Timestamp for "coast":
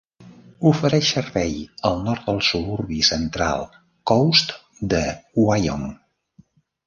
4.13-4.55